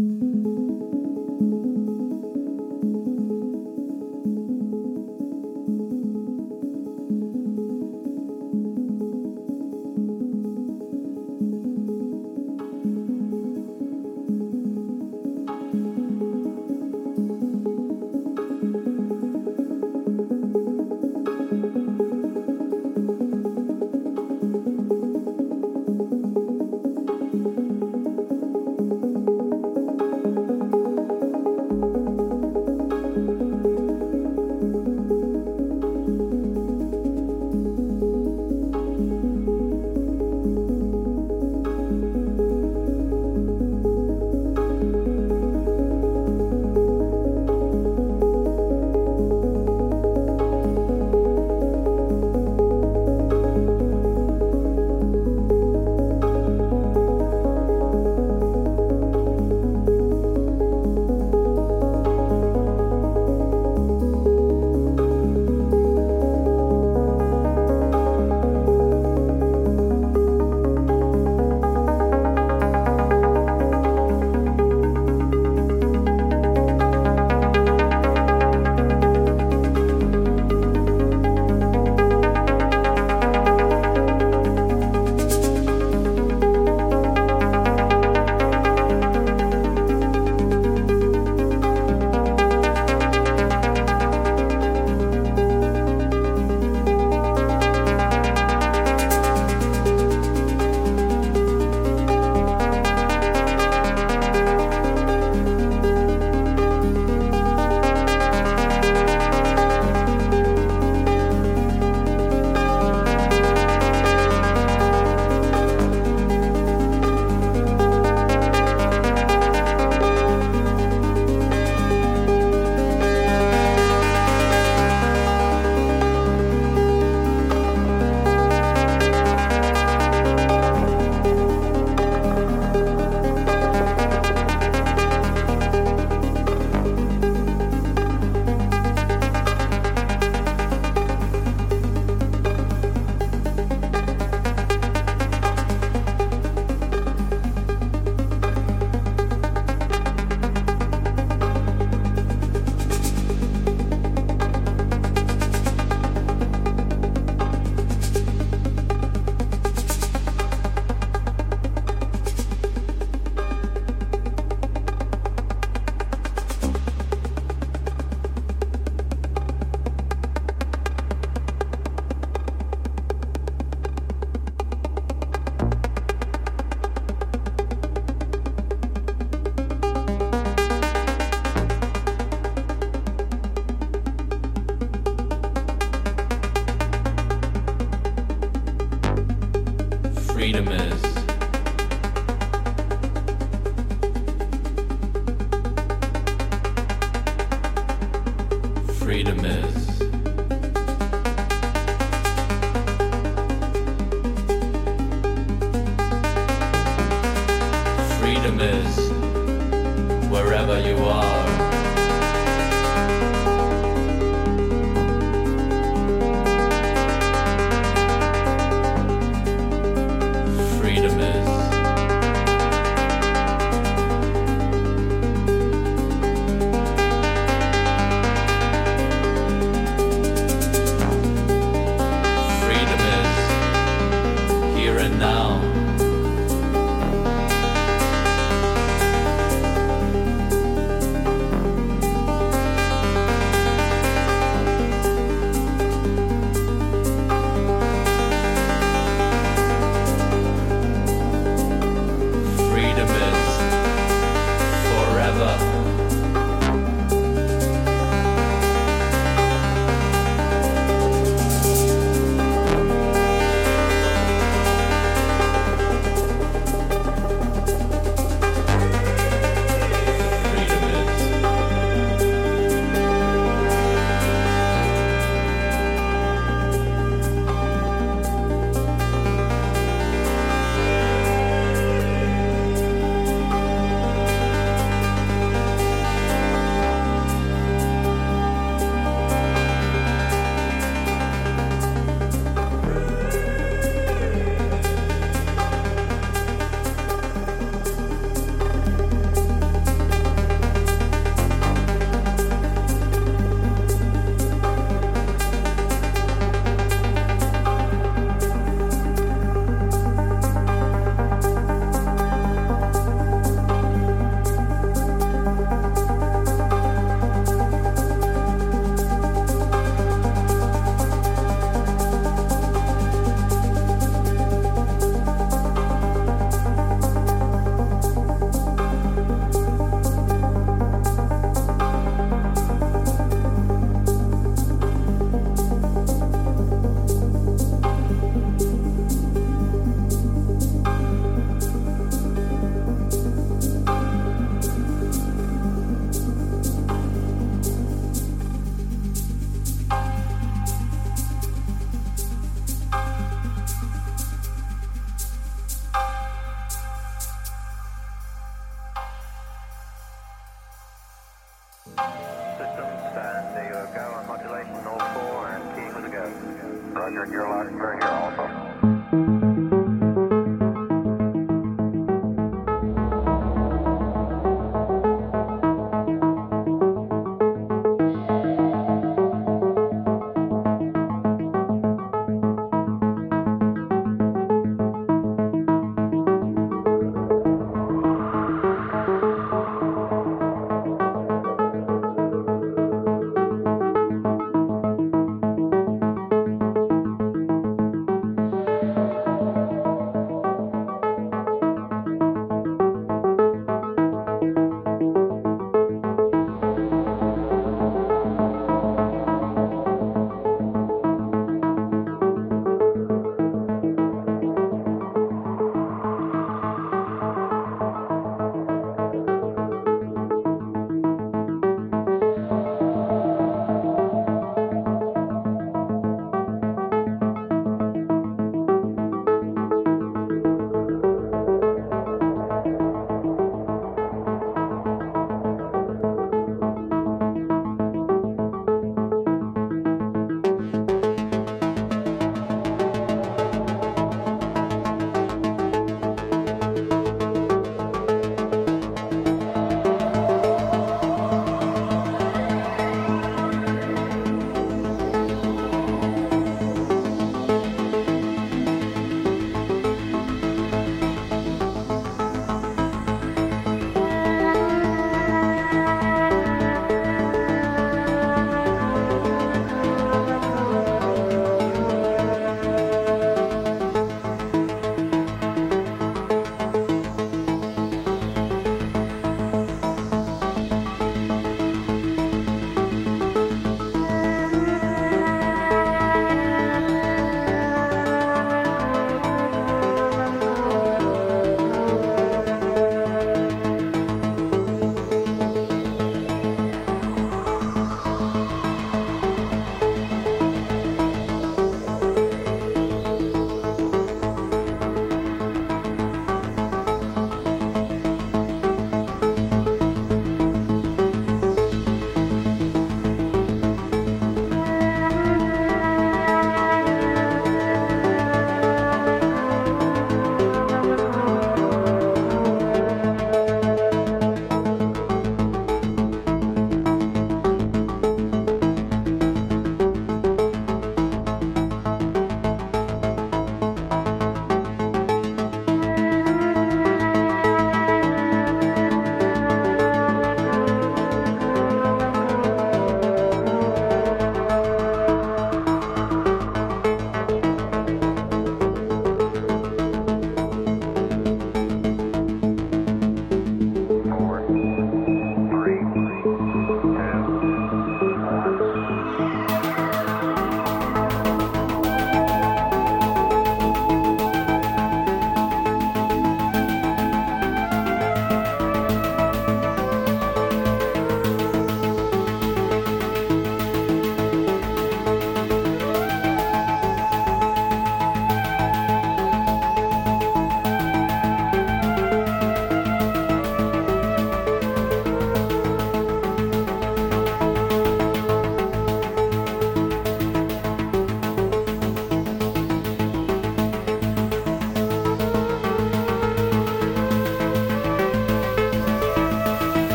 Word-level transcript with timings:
Mm-hmm. 0.00 0.31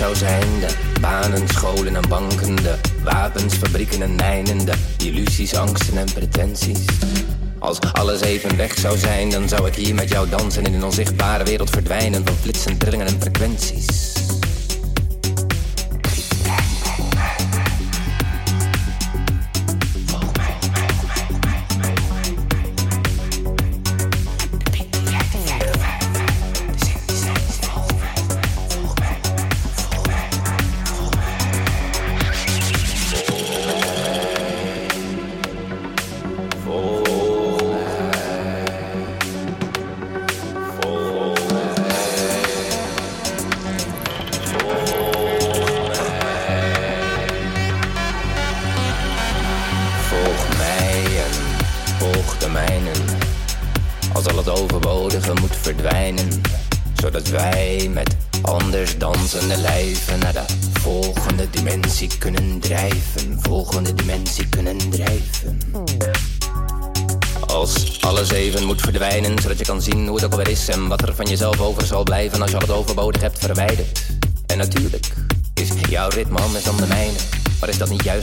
Zou 0.00 0.16
zijn. 0.16 0.60
De 0.60 0.68
banen, 1.00 1.48
scholen 1.48 1.96
en 1.96 2.08
banken, 2.08 2.56
de 2.56 2.74
wapens, 3.02 3.54
fabrieken 3.54 4.02
en 4.02 4.14
mijnen, 4.14 4.64
de 4.64 4.72
illusies, 5.04 5.54
angsten 5.54 5.98
en 5.98 6.12
pretenties. 6.12 6.78
Als 7.58 7.80
alles 7.92 8.20
even 8.20 8.56
weg 8.56 8.74
zou 8.78 8.98
zijn, 8.98 9.30
dan 9.30 9.48
zou 9.48 9.66
ik 9.66 9.74
hier 9.74 9.94
met 9.94 10.08
jou 10.08 10.28
dansen 10.28 10.64
en 10.64 10.72
in 10.72 10.78
een 10.78 10.84
onzichtbare 10.84 11.44
wereld 11.44 11.70
verdwijnen 11.70 12.26
van 12.26 12.36
flitsen, 12.36 12.78
trillingen 12.78 13.06
en 13.06 13.20
frequenties. 13.20 14.09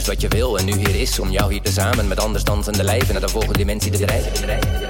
Wat 0.08 0.20
je 0.20 0.28
wil 0.28 0.58
en 0.58 0.64
nu 0.64 0.76
hier 0.76 1.00
is 1.00 1.18
om 1.18 1.30
jou 1.30 1.52
hier 1.52 1.62
tezamen 1.62 2.08
met 2.08 2.20
anders 2.20 2.44
dansende 2.44 2.84
lijven 2.84 3.12
naar 3.12 3.22
de 3.22 3.28
volgende 3.28 3.58
dimensie 3.58 3.90
te 3.90 3.98
te 3.98 3.98
te 3.98 4.32
te 4.32 4.40
drijven? 4.40 4.87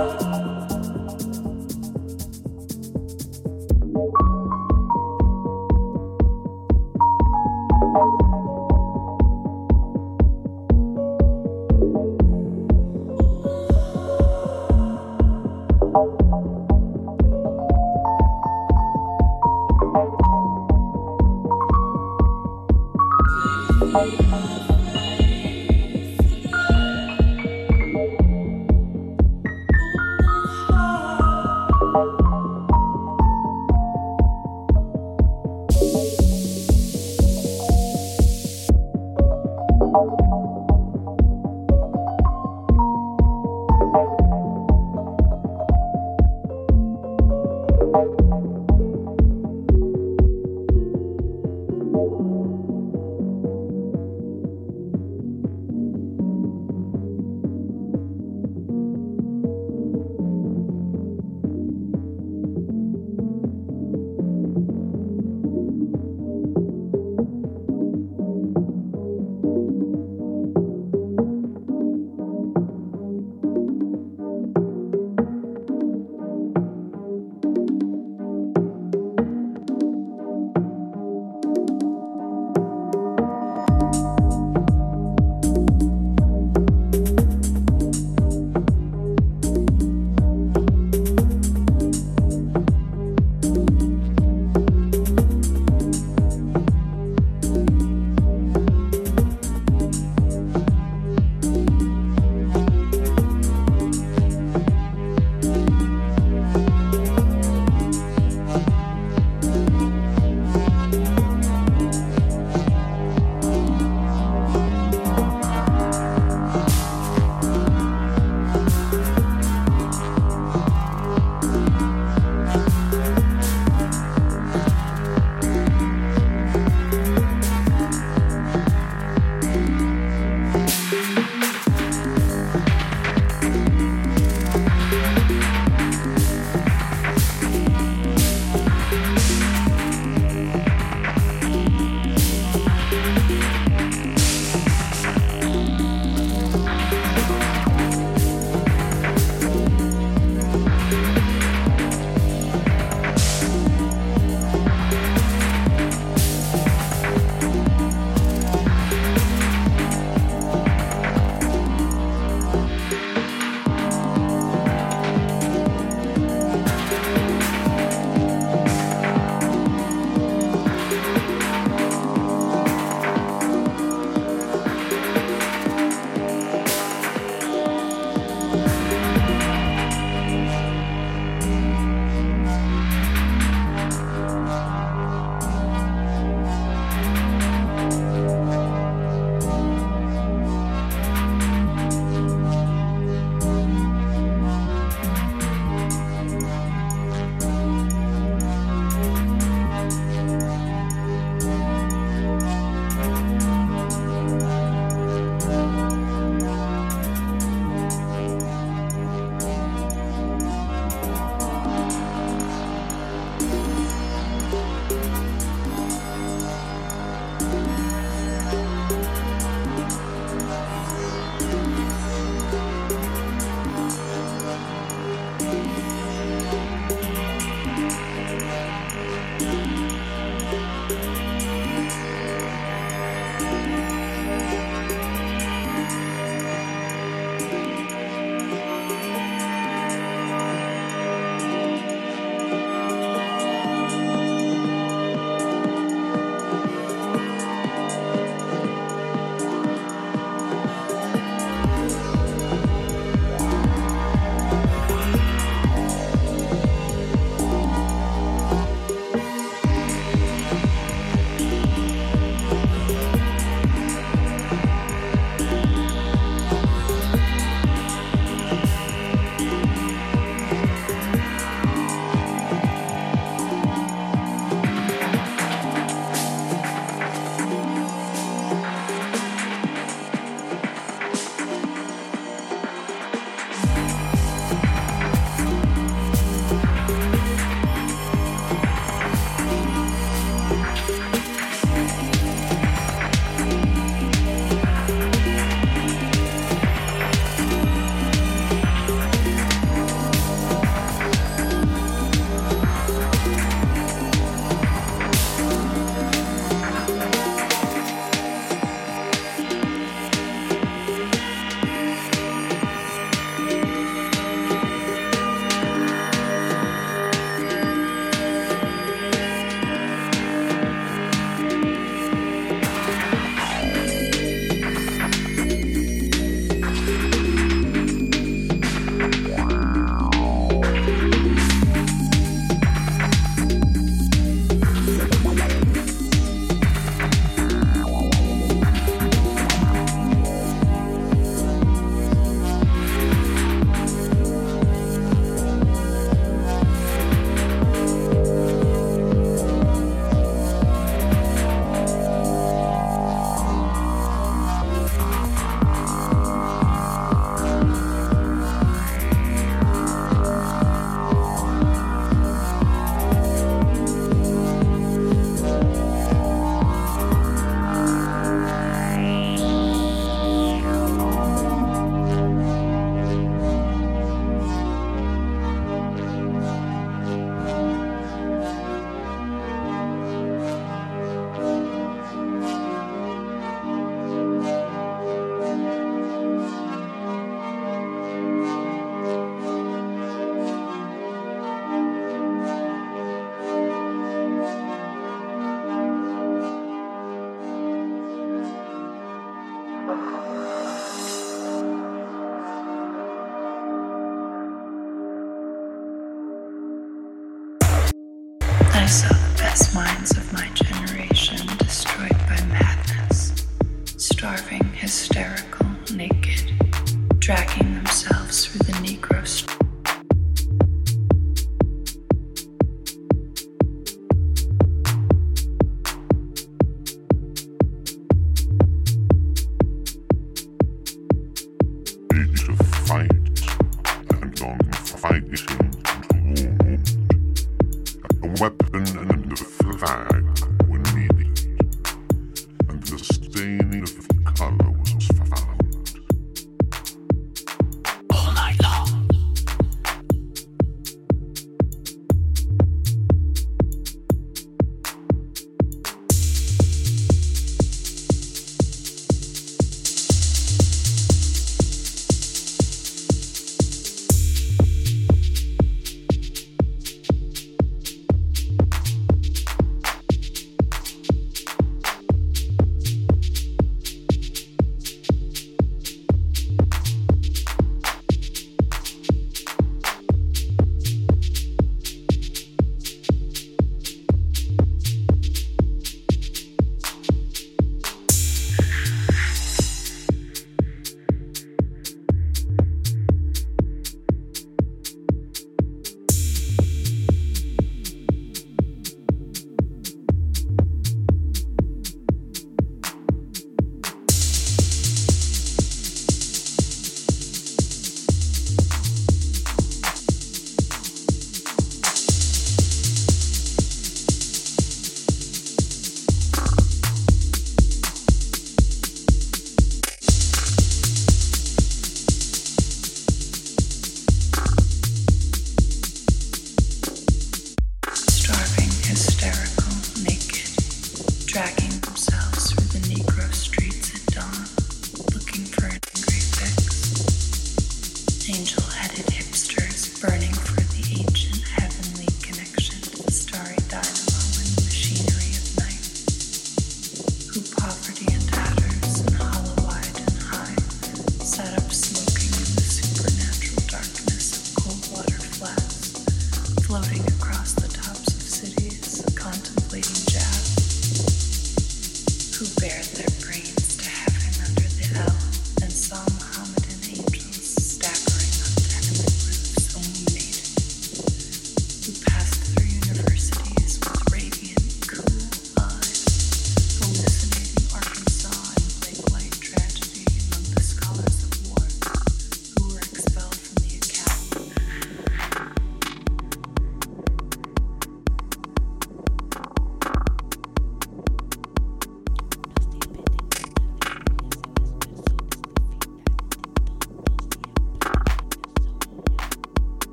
Bye. 0.00 0.29